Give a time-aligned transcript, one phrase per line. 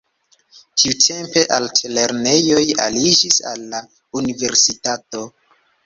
[0.83, 3.87] Tiutempe altlernejoj aliĝis al la
[4.25, 5.29] universitato.